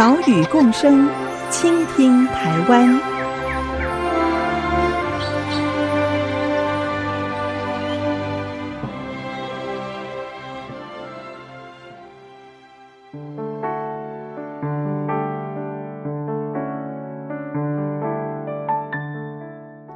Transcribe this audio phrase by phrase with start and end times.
[0.00, 1.06] 岛屿共生，
[1.50, 2.98] 倾听台湾。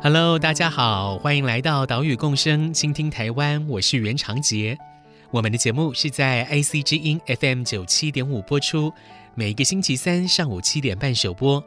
[0.02, 3.66] Hello，大家好，欢迎来到岛屿共生，倾听台湾。
[3.66, 4.76] 我是袁长杰。
[5.34, 8.92] 我们的节目是在 IC 之音 FM 九七点五播出。
[9.34, 11.60] 每个星期三上午七点半首播。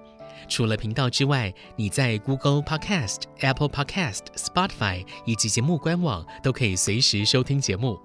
[0.47, 7.99] 除了频道之外，你在 Google Podcast、Apple Podcast、Spotify 以及节目官网都可以随时收听节目。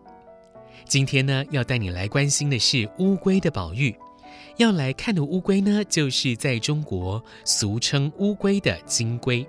[0.85, 3.95] 今天呢，要带你来关心的是乌龟的保育。
[4.57, 9.47] 要来看的乌龟呢，就是在中国俗称乌龟的金龟。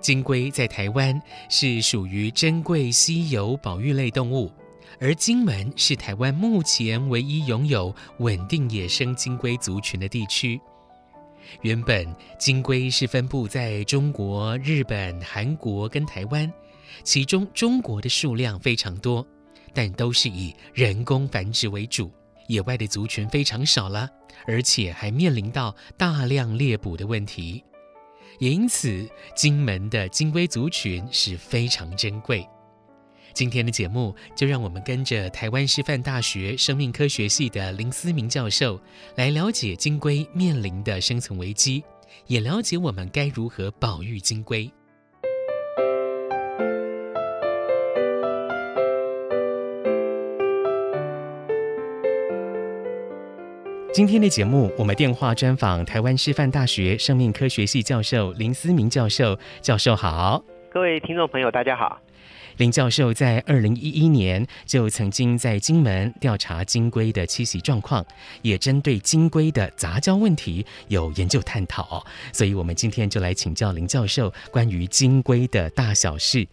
[0.00, 4.50] 金龟在台湾是属于珍贵稀有保育类动物。
[4.98, 10.60] 而金门是台湾目前唯一拥有稳定野生金龟族群的地区。
[11.62, 12.06] 原本
[12.38, 16.52] 金龟是分布在中国、日本、韩国跟台湾，
[17.02, 19.26] 其中中国的数量非常多，
[19.74, 22.10] 但都是以人工繁殖为主，
[22.46, 24.08] 野外的族群非常少了，
[24.46, 27.64] 而且还面临到大量猎捕的问题，
[28.38, 32.46] 也因此金门的金龟族群是非常珍贵。
[33.32, 38.80] 今天的节目，就让我们跟着台湾师范大学生命科学系的林思明教授，
[39.16, 41.82] 来了解金龟面临的生存危机，
[42.26, 44.70] 也了解我们该如何保育金龟。
[53.92, 59.36] 今天的节目，我们电话专访台湾师范大学生命科学系教授林思明教授。
[59.60, 62.00] 教授好，各位听众朋友，大家好。
[62.60, 68.04] 林教授在二零一一年就曾经在金门调查金龟的栖息状况，
[68.42, 72.04] 也针对金龟的杂交问题有研究探讨。
[72.34, 76.46] 所以，我们今天就来请教林教授关于金龟的大小事。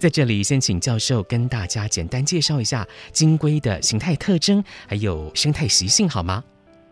[0.00, 6.42] 在这里，先请教授跟大家简单介绍一下金龟的形态特征，还有生态习性，好吗？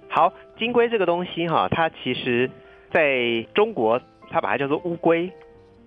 [0.09, 2.49] 好，金龟这个东西哈，它其实
[2.93, 4.00] 在中国，
[4.31, 5.29] 它把它叫做乌龟。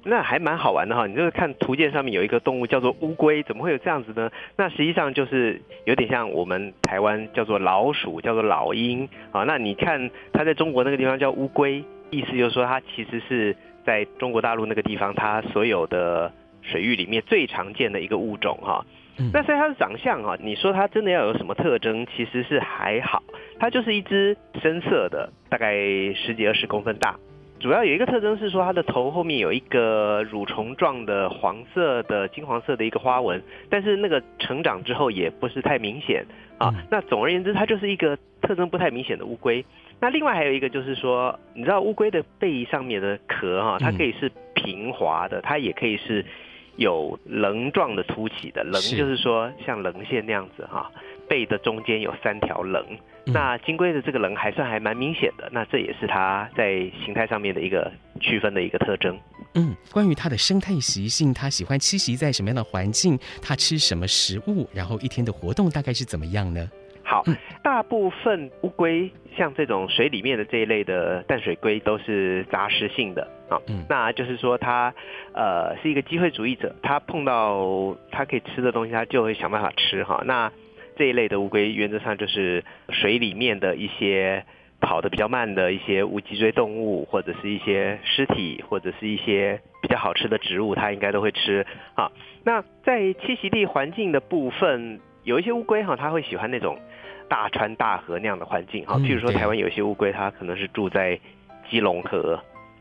[0.08, 4.30] 那还蛮好玩的哈，你就是看图鉴上面有一个动物叫做乌龟，怎么会有这样子呢？
[4.56, 9.44] 那实际上就是有点像我们台湾叫做老鼠，叫做老鹰啊。
[9.46, 18.86] 那你看它在中国那个地方叫乌龟，意思就是说它其实是在中国大陆那个地方，它所有的水域里面最常见的一个物种哈。
[19.34, 23.24] 那所以它的长相啊，你说它真的要有什么特征，其实是还好，
[23.58, 25.74] 它就是一只深色的，大概
[26.14, 27.16] 十几二十公分大。
[27.60, 36.26] 主要有一个特征是说，它的头后面有一个蠕虫状的黄色的金黄色的一个花纹，但是那个成长之后也不是太明显
[36.60, 36.74] 啊。
[36.92, 39.66] 那总而言之，它就是一个特征不太明显的乌龟。
[40.00, 46.24] 那另外还有一个就是说，你知道乌龟的背上面的壳哈，它可以是平滑的，它也可以是
[46.76, 48.64] 有棱状的凸起的。
[48.64, 50.92] 棱就是说像棱线那样子哈，
[51.28, 52.86] 背的中间有三条棱。
[53.28, 59.18] 那金龟的这个棱还算还蛮明显的，那这也是它在形态上面的一个区分的一个特征。
[59.56, 63.18] 嗯，关于它的生态习性，它喜欢栖息在什么样的环境？
[63.42, 64.70] 它吃什么食物？
[64.74, 66.70] 然后一天的活动大概是怎么样呢？
[67.04, 74.94] 好，嗯、大部分乌龟像这种水里面的这一类的淡水龟都是杂食性的啊，嗯，那就是说它
[75.34, 80.24] 呃是一个机会主义者，它碰到它可以吃的东西，它就会想办法吃哈。
[80.26, 80.52] 那
[80.96, 84.46] 这一类的乌龟，原则上就是水里面的一些
[84.82, 91.66] 跑得比较慢的一些无脊椎动物，或者是一些尸体，或者是一些比较好吃的植物，它应该都会吃
[91.96, 92.12] 啊。
[92.44, 96.78] 那在栖息地环境的部分，有一些乌龟哈，它会喜欢那种
[97.28, 98.96] 大川大河那样的环境哈。
[98.98, 101.20] 譬如说台湾有些乌龟，它可能是住在
[101.70, 102.40] 基隆河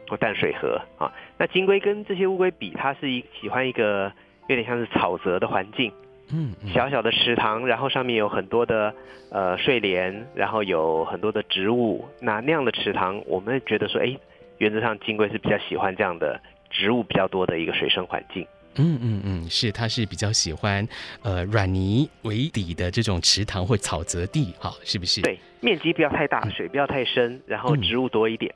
[0.08, 1.11] 或淡水河啊。
[1.38, 4.12] 那金龟跟这些乌龟比，它是一喜欢一个
[4.49, 5.90] 有点像是草泽的环境。
[6.32, 8.94] 嗯，小小的池塘，然后上面有很多的
[9.31, 12.05] 呃睡莲，然后有很多的植物。
[12.21, 14.17] 那那样的池塘，我们觉得说，哎，
[14.59, 16.41] 原则上金龟是比较喜欢这样的
[16.71, 18.47] 植物比较多的一个水生环境。
[18.76, 20.87] 嗯嗯嗯，是，它是比较喜欢
[21.23, 25.21] 呃软泥为底的这种池塘或草泽地，哈，是不是？
[25.23, 28.53] 对，面积不要太大，水不要太深，然后植物多一点。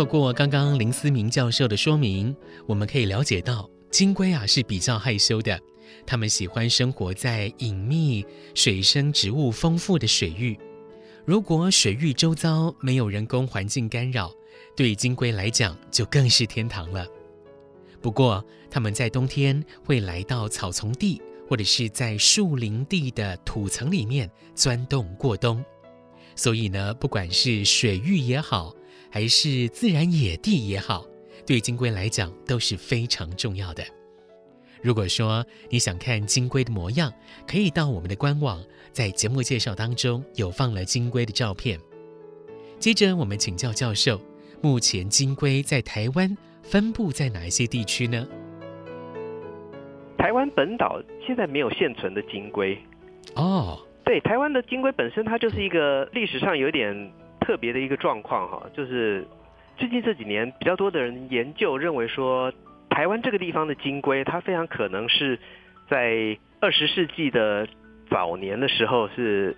[0.00, 2.34] 透过刚刚林思明教授的说明，
[2.66, 5.60] 我们可以了解到，金龟啊是比较害羞的，
[6.06, 8.24] 它们喜欢生活在隐秘、
[8.54, 10.58] 水生植物丰富的水域。
[11.26, 14.32] 如果水域周遭没有人工环境干扰，
[14.74, 17.06] 对金龟来讲就更是天堂了。
[18.00, 25.62] 不过，它们在冬天会来到草丛地或者是在树林地的土层里面钻洞过冬。
[26.34, 28.74] 所以呢，不管是水域也好，
[29.10, 31.04] 还是自然野地也好，
[31.44, 33.82] 对金龟来讲都是非常重要的。
[34.82, 37.12] 如果说你想看金龟的模样，
[37.46, 38.62] 可以到我们的官网，
[38.92, 41.78] 在节目介绍当中有放了金龟的照片。
[42.78, 44.18] 接着，我们请教教授，
[44.62, 48.26] 目前金龟在台湾分布在哪一些地区呢？
[50.16, 52.78] 台湾本岛现在没有现存的金龟。
[53.34, 57.12] 哦，对，台湾的金龟本身它就是一个历史上有点。
[57.50, 59.26] 特别的一个状况哈，就是
[59.76, 62.52] 最近这几年比较多的人研究认为说，
[62.88, 65.36] 台湾这个地方的金龟，它非常可能是
[65.88, 67.66] 在二十世纪的
[68.08, 69.56] 早年的时候是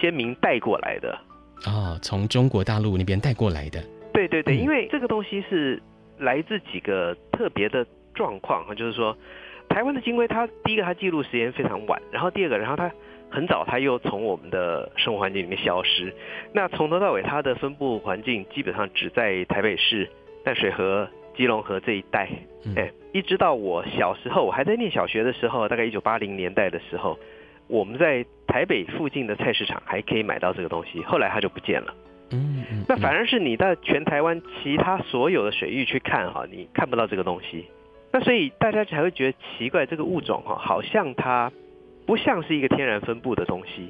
[0.00, 1.18] 先民带过来的
[1.66, 3.78] 啊，从中国大陆那边带过来的。
[4.14, 5.82] 对对对，因为这个东西是
[6.16, 9.14] 来自几个特别的状况哈，就是说，
[9.68, 12.90] 台湾的金龟，它第一个它记录时间非常晚，然后第二个，然后它。
[13.34, 16.14] 很早，它又从我们的生活环境里面消失。
[16.52, 20.08] 那从头到尾，它的分布环境基本上只在台北市
[20.44, 22.28] 淡水河、基隆河这一带。
[22.76, 27.18] 哎，一直到我小时候，我还在念小学的时候，大概一九八零年代的时候，
[27.66, 31.02] 我们在台北附近的菜市场还可以买到这个东西。
[31.02, 31.94] 后来它就不见了。
[32.30, 32.84] 嗯嗯。
[32.88, 37.66] 那反而是你到全台湾其他所有的水域去看哈，你看不到这个东西。
[38.12, 41.50] 那所以大家才会觉得奇怪，这个物种哈，好像它。
[42.06, 43.88] 不像是一个天然分布的东西，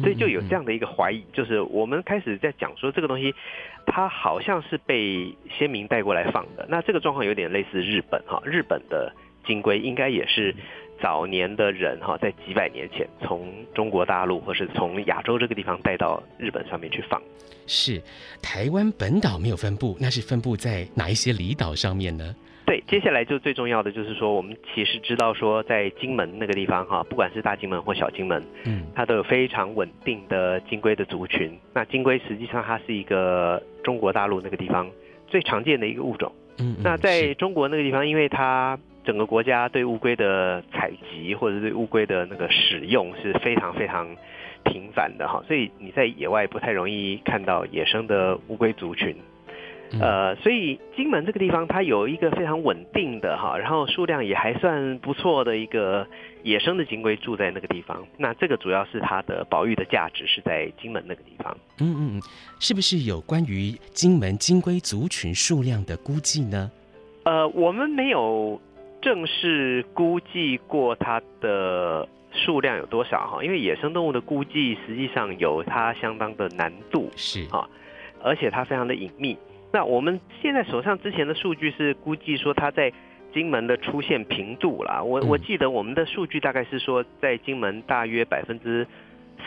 [0.00, 3.34] 所以就有这样的一个怀疑，就是我们开始在讲说这个东西，
[3.86, 6.66] 它好像是被先民带过来放的。
[6.68, 9.12] 那这个状况有点类似日本哈，日本的
[9.46, 10.54] 金龟应该也是
[11.00, 17.20] 早年的人哈，在几百年前从中国大陆或是从亚洲这个地方带到日本上面去放。
[17.66, 18.00] 是
[18.40, 22.34] 台湾本岛没有分布，那是分布在哪一些离岛上面呢？
[22.66, 31.56] 对，接下来就最重要的就是说，我们其实知道说，在金门那个地方哈，不管是大金门或小金门，嗯，它都有非常稳定的金龟的族群。
[31.72, 34.90] 那金龟实际上它是一个中国大陆那个地方
[35.28, 36.32] 最常见的一个物种。
[36.58, 44.08] 嗯，那在中国那个地方，因为它整个国家对乌龟的采集或者对乌龟的那个使用是非常非常
[44.64, 49.14] 频繁的哈，所以你在野外不太容易看到野生的乌龟族群。
[50.00, 56.06] 呃，所以金门这个地方，它有一个非常稳定的哈，然后数量也还算不错的一个
[56.42, 58.04] 野生的金龟住在那个地方。
[58.16, 61.56] 那这个主要是它的保育的价值是在金门那个地方。
[61.80, 62.22] 嗯嗯嗯，
[62.58, 66.70] 是不是有关于金门金龟族群数量的估计呢？
[67.24, 68.60] 呃，我们没有
[69.00, 77.68] 正式估计过它的数量有多少哈，因为野生动物的估计实际上有它相当的难度，是啊，
[78.22, 79.36] 而且它非常的隐秘。
[79.76, 82.90] 那我们现在手上之前的数据是估计说它在
[83.34, 88.86] 金门的出现频度啦，我我记得我们的数据大概是说在金门大约百分之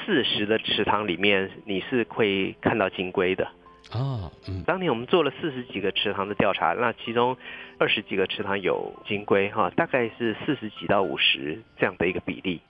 [0.05, 3.45] 四十的池塘里面你是会看到金龟的
[3.91, 4.29] 啊。
[4.47, 7.35] 嗯，当年我们做了四十几个池塘的调查，那其中
[7.79, 12.61] 二十几个池塘有金龟哈，大概是四十几到五十这样的一个比例。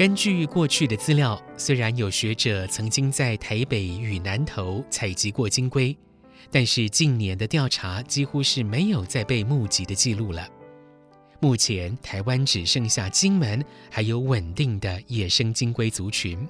[0.00, 5.94] 根据过去的资料，虽然有学者曾经在台北与南投采集过金龟，
[6.50, 10.48] 但是近年的调查几乎是没有再被目击的记录了。
[11.38, 16.48] 目前台湾只剩下金门还有稳定的野生金龟族群，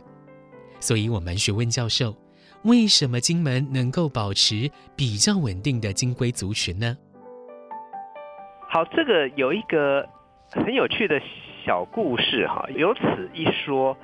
[0.78, 2.16] 所以我们询问教授，
[2.62, 6.96] 为什么金门能够保持比较稳定的金龟族群呢？
[8.68, 10.08] 好，这个有一个
[10.52, 11.20] 很有趣的。
[11.64, 13.96] 小故事哈，由此一说，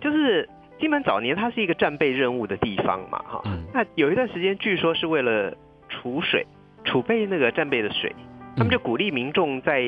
[0.00, 0.48] 就是
[0.78, 3.42] 金门早年它是一个战备任务的地方嘛哈，
[3.74, 5.54] 那有一段时间据说是为了
[5.88, 6.46] 储水，
[6.84, 8.14] 储备那个战备的水，
[8.56, 9.82] 他们就鼓励民众在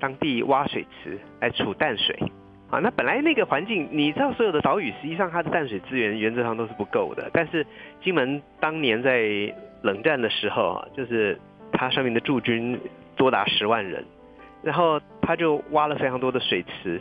[0.00, 2.16] 当地挖水池来储淡水
[2.70, 2.78] 啊。
[2.78, 7.66] 那本来那个环境，你知道所有的岛屿实际上它的淡水资源原则上都是不够的，但是
[8.02, 11.38] 金门当年在冷战的时候啊，就是
[11.72, 12.80] 它上面的驻军
[13.16, 14.04] 多达十万人，
[14.62, 17.00] 然后他就挖了非常多的水池。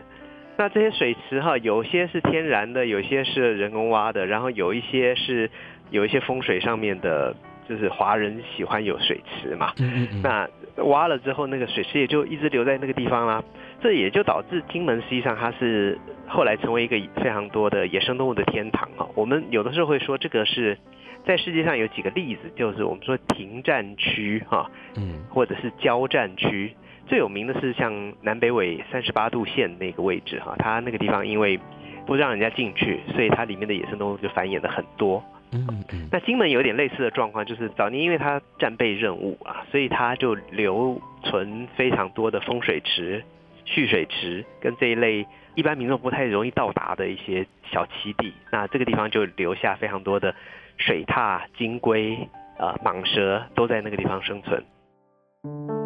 [0.58, 5.50] 那这些水池哈，有些是天然的，有些是人工挖的，然后有一些是
[5.90, 7.36] 有一些风水上面的，
[7.68, 9.74] 就是华人喜欢有水池嘛。
[9.80, 10.22] 嗯嗯嗯。
[10.22, 13.44] 那挖了之后，那个水池也就一直留在那个地方啦。
[13.82, 15.98] 这也就导致金门实际上它是
[16.28, 19.10] 后来成为一个非常多的野生动物的天堂哈。
[19.16, 20.78] 我们有的时候会说，这个是
[21.26, 26.76] 在世界上有几个例子，就是我们说停战区哈，嗯，或者是交战区。
[27.12, 31.60] 最有名的是像南北纬三十八度线那个位置哈，它那个地方因为
[32.06, 35.22] 不让人家进去，所以它里面的野生动物就繁衍的很多。
[35.52, 36.08] 嗯嗯。
[36.10, 43.22] 那金门有点类似的状况，就是早年因为它战备任务啊，所以它就留存非常多的风水池。
[43.66, 50.34] 蓄水池跟这一类一般民众不太容易到达的一些小栖地，那这个地方就留下非常多的
[50.78, 52.18] 水獭、金龟、
[52.58, 55.81] 呃蟒蛇都在那个地方生存。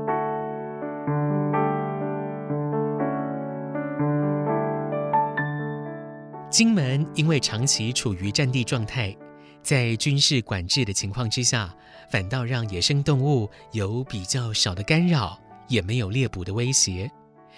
[6.56, 9.14] 金门因为长期处于战地状态，
[9.62, 11.76] 在军事管制的情况之下，
[12.10, 17.12] 反倒让野生动物有比较少的干扰，也没有猎捕的威胁。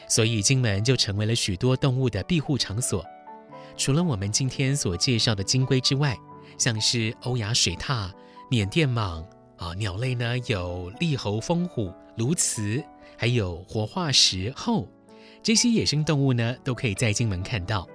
[0.10, 3.06] 所以，金门就成为了许多动物的庇护场所。
[3.78, 6.18] 除了我们今天所介绍的金龟之外，
[6.58, 8.10] 像是欧亚水獭、
[8.50, 9.24] 缅甸蟒
[9.58, 12.84] 啊，鸟类呢有利喉蜂虎、鸬鹚，
[13.16, 14.88] 还有活化石鱟，
[15.44, 17.88] 这些野生动物呢都可以在金门看到。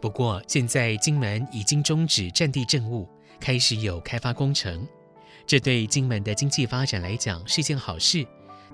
[0.00, 4.86] 不过，现在金门已经终止战地政务，开始有开发工程，
[5.46, 8.26] 这对金门的经济发展来讲是件好事。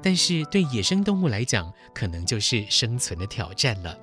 [0.02, 3.98] 但是对野生动物来讲，可能就是生存的挑战了。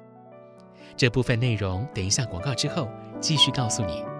[0.98, 2.89] 这部分内容，等一下广告之后
[3.22, 4.12] 继续告诉你。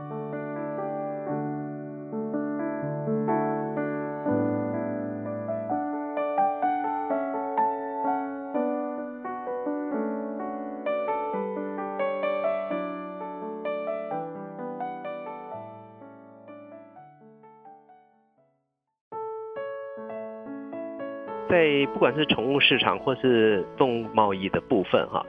[22.04, 25.26] 管是宠物市场或是动物贸易的部分，哈，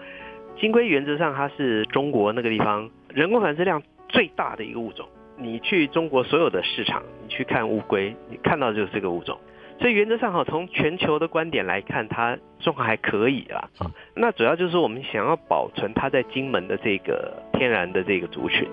[0.58, 5.06] 金龟原则上它是中国那个地方人工繁殖量最大的一个物种。
[5.36, 9.38] 你去中国所有的市场，你去看乌龟，你看到的就是这个物种。
[9.78, 13.68] 所以原则上哈，从全球的观点来看，它状况还可以啦。
[13.78, 18.68] 啊，那主要就是我们想要保存它在金门的这个天然的这个族群。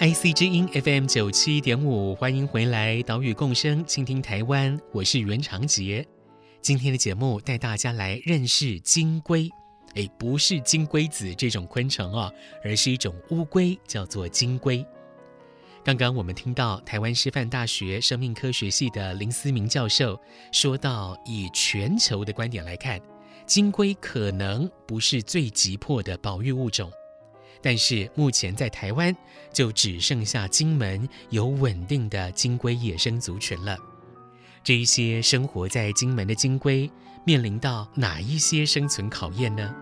[0.00, 6.02] IC 之音 FM 九七点五，欢迎回来，岛屿共生，倾听台湾，我是袁长杰。
[6.62, 9.46] 今天的节目带大家来认识金龟，
[9.96, 12.32] 哎，不是金龟子这种昆虫哦，
[12.64, 14.82] 而是一种乌龟，叫做金龟。
[15.84, 20.18] 刚刚我们听到台湾师范大学生命科学系的林思明教授
[20.50, 22.98] 说到，以全球的观点来看，
[23.44, 26.90] 金龟可能不是最急迫的保育物种。
[27.62, 29.14] 但是目前在台湾
[29.52, 33.76] 就只剩下金门有稳定的金龟野生族群了。
[34.62, 36.90] 这一些生活在金门的金龟
[37.24, 39.74] 面临到哪一些生存考验呢？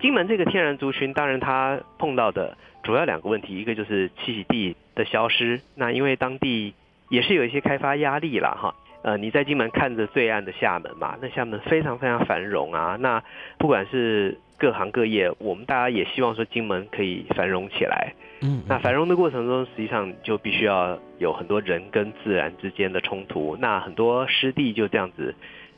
[0.00, 5.60] 金门这个天然族群，当然它碰到的主要两个问题，一个就是栖息地的消失。
[5.74, 6.74] 那因为当地
[7.08, 8.74] 也是有一些开发压力了哈。
[9.02, 12.96] 呃，你在金门看着对岸的厦门嘛，那厦门非常非常繁荣啊。
[13.00, 13.22] 那
[13.58, 18.14] 不管是各行各业，我们大家也希望说金门可以繁荣起来。
[18.42, 23.56] 嗯，那繁荣的过程中，实际上就必须要有很多人跟自然之间的冲突。
[23.58, 25.34] 那很多湿地就这样子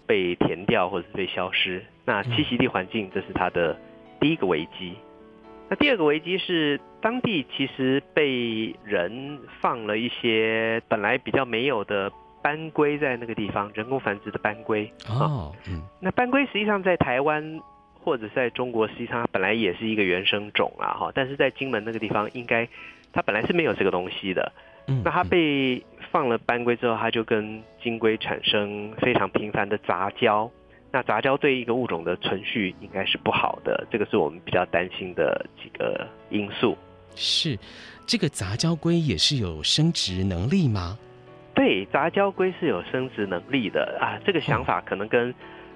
[0.07, 1.83] 被填掉或者是被消失。
[2.05, 3.75] 那栖息地环境，这是它的
[4.21, 4.93] 第一个危机。
[5.71, 12.13] 那第二个危机是当地其实被人放了一些本来比较没有的。
[12.45, 17.59] 斑龟在那个地方人工繁殖的斑龟哦，嗯，那斑龟实际上在台湾
[18.05, 22.69] 或者在中国，实际上它本来也是一个原生种啊，哈，但是在金门那个地方，应该
[23.15, 24.53] 它本来是没有这个东西的，
[24.87, 25.83] 嗯，那它被
[26.13, 30.51] 放了斑龟之后，它就跟金龟产生非常频繁的杂交，
[30.93, 36.77] 那杂交对一个物种的存续应该是不好的，这个是我们比较担心的几个因素。
[37.15, 37.59] 是，
[38.07, 40.99] 这个杂交龟也是有生殖能力吗？
[41.55, 45.33] 对，杂交龟是有生殖能力的啊，这个想法可能跟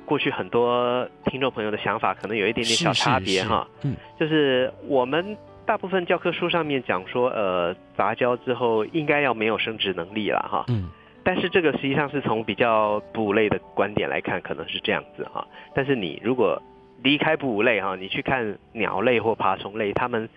[0.09, 3.69] 过去很多听众朋友的想法可能有一点点小差别哈。
[3.83, 5.37] 嗯，就是我们
[5.67, 10.65] 大部分教科书上面讲说，呃，杂交之后应该要没有生殖能力了哈。
[10.69, 10.89] 嗯，
[11.23, 15.47] 但是这个实际上是从比较哺乳类的观点来看，可能是这样子哈。
[15.75, 16.61] 但是你如果
[17.03, 20.29] 离开哺乳类哈，你去看鸟类或爬虫类，它们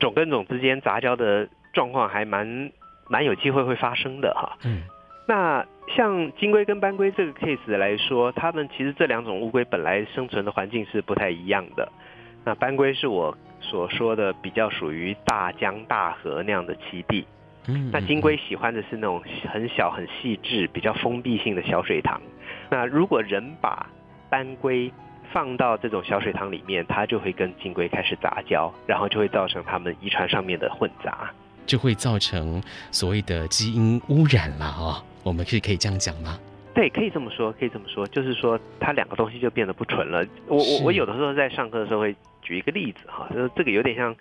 [0.00, 1.48] 种跟种之间杂交的。
[1.72, 2.72] 状况还蛮
[3.06, 4.56] 蛮有机会会发生的哈。
[4.64, 4.84] 嗯，
[5.28, 5.62] 那
[5.94, 11.90] 像金龟跟斑龟这个 case 来说，它们其实这两种乌龟本来生存的环境是不太一样的。
[12.44, 17.26] 那斑龟是我所说的比较属于大江大河那样的栖地，
[17.66, 22.20] 嗯，那金龟喜欢的是那种很小很细致、比较封闭性的小水塘。
[22.70, 23.86] 那如果人把
[24.28, 24.92] 斑龟
[25.32, 31.30] 放到这种小水塘里面，它就会跟金龟开始杂交，然后就会造成它们遗传上面的混杂，
[31.66, 32.62] 就会造成
[32.92, 35.02] 所谓的基因污染了哦。
[35.26, 36.38] 我们是可以这样讲吗？
[36.72, 40.24] 对，可以这么说，可以这么说，就是说它两个东西就变得不纯了。
[40.46, 44.14] 我我我有的时候在上课的时候会举一个例子哈，就是这个有点像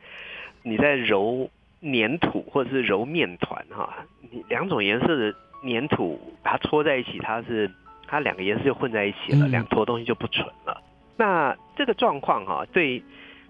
[0.63, 1.47] 你在揉
[1.83, 3.93] 粘土或者是揉面团哈，
[4.31, 5.31] 你两种颜色的
[5.63, 7.69] 粘土把它搓在一起，它是
[8.07, 10.81] 它两个颜色就混在一起了，两坨东西就不纯了。
[11.17, 13.03] 那这个状况哈，对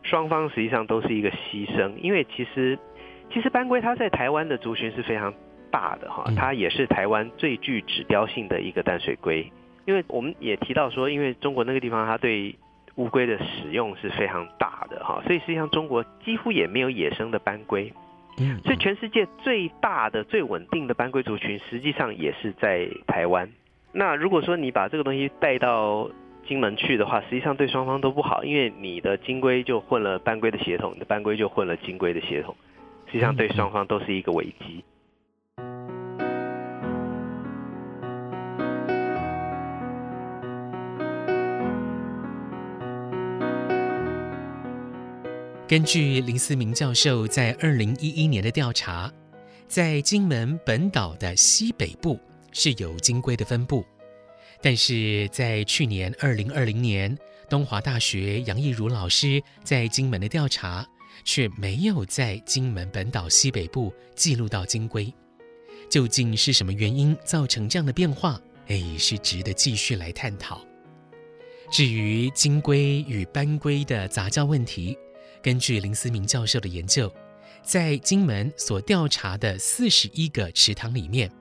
[0.03, 2.77] 双方实际上都是一个牺牲，因为其实
[3.31, 5.33] 其实班龟它在台湾的族群是非常
[5.75, 9.51] 大的哈，它也是台湾最具指标性的一个淡水龟。
[9.85, 12.55] 因为我们也提到说，因为中国那个地方它对
[12.95, 17.91] 乌龟的使用是非常大的哈，所以实际上中国几乎也没有野生的斑龟。
[18.37, 23.49] 嗯，所以全世界最大的、最稳定的斑龟族群，实际上也是在台湾。
[23.91, 26.09] 那如果说你把这个东西带到
[26.47, 32.55] 金门去的话，实际上对双方都不好，因为你的金龟就混了斑龟的血统，你的斑龟就混了金龟的血统，
[33.07, 34.83] 实际上对双方都是一个危机。
[45.67, 49.11] 根据林思明教授在二零一一年的调查，
[49.67, 52.19] 在金门本岛的西北部
[52.51, 53.83] 是有金龟的分布。
[54.61, 57.17] 但是在去年二零二零年，
[57.49, 60.87] 东华大学杨义儒老师在金门的调查，
[61.23, 65.11] 却没有在金门本岛西北部记录到金龟。
[65.89, 68.39] 究竟是什么原因造成这样的变化？
[68.67, 70.63] 哎，是值得继续来探讨。
[71.71, 74.95] 至于金龟与斑龟的杂交问题，
[75.45, 77.13] 根据林思明教授的研究，
[77.61, 81.31] 在金门所调查的四十一个池塘里面，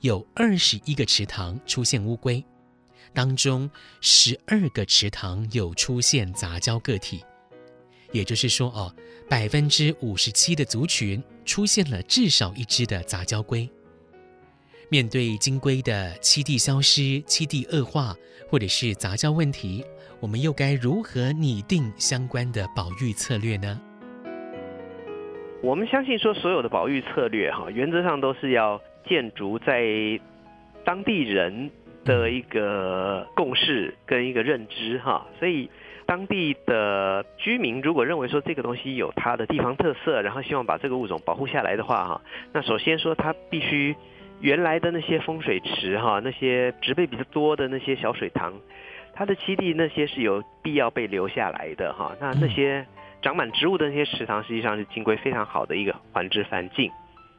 [0.00, 2.42] 有二十一个池塘出现乌龟。
[3.12, 7.22] 当中十二个池塘有出现杂交个体，
[8.10, 8.96] 也就是说，哦，
[9.28, 13.68] 百分之五十七的族群出现了至少一只的杂交龟。
[14.88, 18.16] 面对金龟的栖地消失、栖地恶化，
[18.48, 19.84] 或者是杂交问题，
[20.22, 23.80] 我们又该如何拟定相关的保育策略呢？
[25.60, 29.82] 我们相信说，所有的保育策略哈，原则上都是要建筑在
[30.84, 31.70] 当地人。
[32.04, 35.70] 的一个共识跟一个认知哈，所以
[36.04, 42.20] 当地的居民如果认为说这个东西有它的地方特色，然后希望把这个物种保护下来的话哈，
[42.52, 43.94] 那首先说它必须
[44.42, 48.52] 原来的那些风水池哈，那些植被比较多的那些小水塘，
[49.14, 52.12] 它的栖地那些是有必要被留下来的哈。
[52.20, 52.84] 那那些
[53.22, 56.90] 长满植物的那些池塘，实际上是金龟非常好的一个繁殖环境。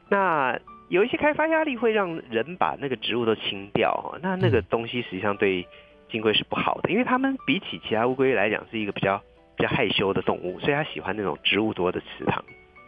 [0.08, 5.66] 那有一些开发压力会让人把那个植物都清掉，那那个东西实际上对
[6.10, 9.22] 金龟是不好的，因为它们比起其他乌龟来讲是一个比较
[9.56, 12.42] 比较害羞的动物，所以它喜欢那种植物多的池塘。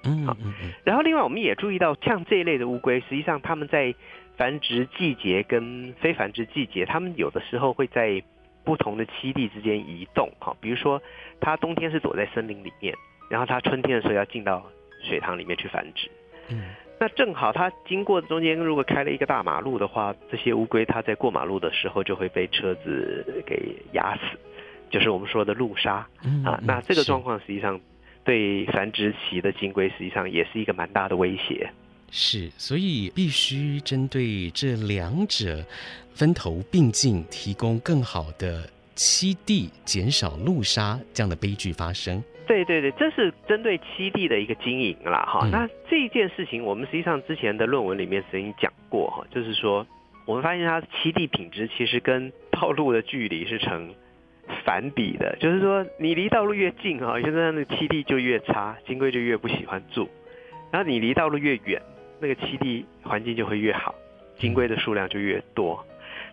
[0.07, 0.37] 嗯，好。
[0.85, 3.95] 然后另外我们也注意到，像这一类的乌龟，实际上它们在
[4.37, 8.23] 繁殖季节跟非繁殖季节，它们有的时候会在
[8.65, 10.31] 不同的栖地之间移动。
[10.39, 11.03] 哈，比如说
[11.41, 12.95] 它冬天是躲在森林里面，
[13.29, 14.65] 然后它春天的时候要进到
[15.03, 16.11] 水塘里面去繁殖。
[16.51, 16.63] 嗯。
[16.99, 24.39] 那正好，它经过中间如果开了一个大马路的话，这些乌龟它在过马路的时候就会被车子给压死，
[24.89, 26.07] 就是我们说的路杀
[26.43, 26.59] 啊。
[26.63, 27.79] 那这个状况实际上
[28.27, 31.71] 对繁殖期的金龟实际上也是一个蛮大的威胁。
[32.11, 35.65] 是，所以必须针对这两者
[36.13, 42.23] 分头并进，提供更好的栖地，减少路杀这样的悲剧发生。
[42.47, 45.51] 对对对，这是针对栖地的一个经营啦，哈、嗯。
[45.51, 49.85] 那这件事情，我们实际上之前的论文里面曾经讲过，哈，就是说，
[50.27, 53.93] 我们发现它栖地品质其实跟道路的距离是成
[54.65, 60.07] 反比的，就是说，你离道路越近，哈，现在那个栖地就越差，金龟就越不喜欢住；
[60.71, 61.81] 然后你离道路越远，
[62.21, 63.95] 那个栖地环境就会越好，
[64.39, 65.85] 金龟的数量就越多。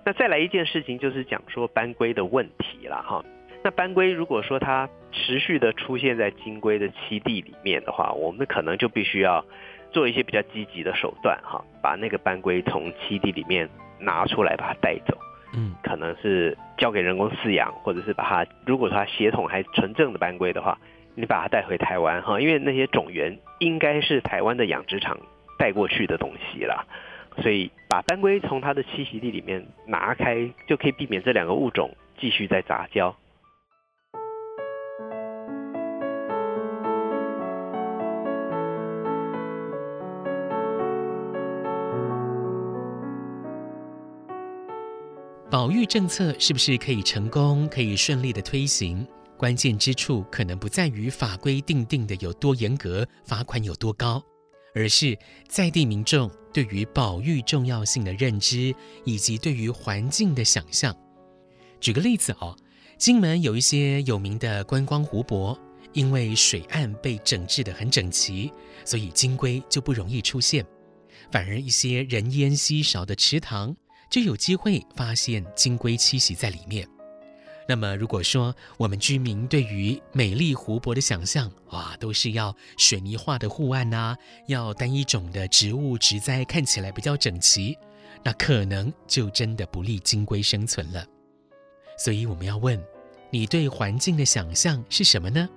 [0.06, 3.24] 那再来一件事情，就是讲说斑龟的问题了，哈。
[3.64, 9.46] 那斑龟如果说它持续的出现在金龟的栖地里面的话，我们可能就必须要
[9.92, 15.18] 做一些比较积极的手段哈，把那个斑龟从栖地里面拿出来，把它带走。
[15.56, 20.78] 嗯，可能是交给人工饲养，或者是把它，如果说它血统还纯正的斑龟的话，
[21.16, 25.18] 你把它带回台湾哈，因为那些种源应该是台湾的养殖场
[25.60, 26.86] 带过去的东西啦。
[27.42, 33.16] 所以把斑龟从它的栖息地里面拿开，就可以避免这两个物种继续在杂交。
[45.54, 49.08] 保育政策是不是可以成功、可以顺利的推行？
[49.38, 54.20] 关键之处可能不在于法规定定的有多严格、罚款有多高，
[54.74, 55.16] 而是
[55.48, 58.74] 在地民众对于保育重要性的认知，
[59.06, 60.92] 以及对于环境的想象。
[61.80, 62.58] 举个例子哦，
[62.98, 65.56] 金门有一些有名的观光湖泊，
[65.92, 68.52] 因为水岸被整治得很整齐，
[68.84, 70.66] 所以金龟就不容易出现，
[71.32, 73.76] 反而一些人烟稀少的池塘，
[74.14, 76.88] 就有机会发现金龟栖息在里面。
[77.68, 87.76] 那么，如果说我们居民对于美丽湖泊的想象，哇，都是要水泥化的护岸呐，要单一种的植物植栽看起来比较整齐，
[88.24, 91.04] 那可能就真的不利金龟生存了。
[91.98, 92.80] 所以，我们要问：
[93.32, 95.50] 你对环境的想象是什么呢？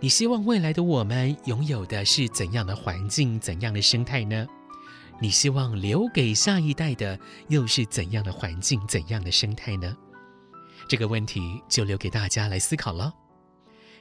[0.00, 4.46] 你希望未来的我们拥有的是怎样的环境、怎样的生态呢？
[5.20, 9.96] 你希望留给下一代的又是怎样的环境、怎样的生态呢？
[10.88, 13.12] 这个问题就留给大家来思考了。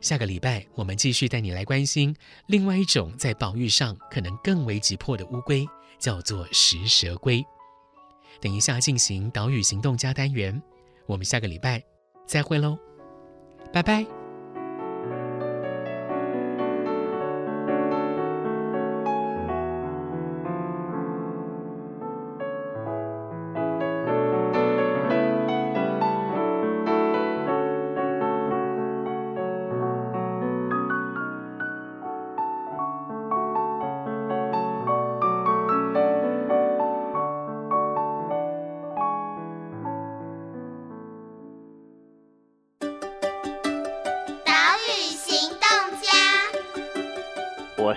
[0.02, 5.66] 下个礼拜我们继续带你来关心另外一种在保育上可能更为急迫的乌龟，
[5.98, 7.44] 叫做食蛇龟。
[8.40, 10.62] 等一下进行岛屿行动家单元，
[11.08, 11.82] 我们下个礼拜
[12.28, 12.78] 再会喽，
[13.74, 14.06] 拜拜。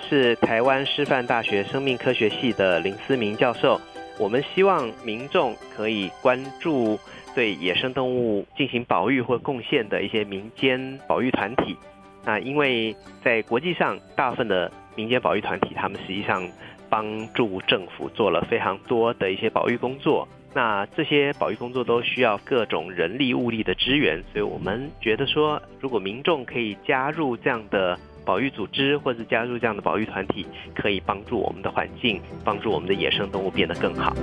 [0.09, 3.79] 是台湾师范大学生命科学系的林思明教授。
[4.17, 6.99] 我们希望民众可以关注
[7.35, 11.77] 对野生动物进行保育或贡献的一些民间保育团体。
[12.25, 16.43] 那因为在国际上，大部分的民间保育团体，他们实际上
[16.89, 20.27] 帮助政府做了非常多的一些保育工作。
[20.55, 27.95] 那这些保育工作都需要各种人力物力的支援，所以我们觉得说，如果民众可以加入这样的。
[28.29, 34.15] 保育组织或者加入这样的保育团体，可以帮助我们的环境，帮助我们的野生动物变得更好。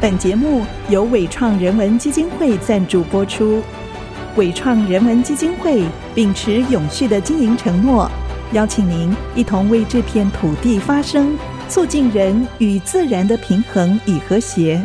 [0.00, 3.62] 本节目由伟创人文基金会赞助播出。
[4.34, 8.10] 伟创人文基金会秉持永续的经营承诺，
[8.52, 14.82] 邀请您一同为这片土地发声，促进人与自然的平衡与和谐。